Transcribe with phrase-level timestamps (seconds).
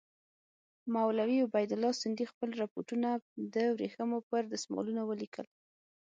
[0.93, 3.09] مولوي عبیدالله سندي خپل رپوټونه
[3.53, 5.47] د ورېښمو پر دسمالونو ولیکل.